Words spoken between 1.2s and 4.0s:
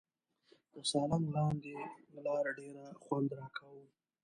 لاندې لار ډېر خوند راکاوه.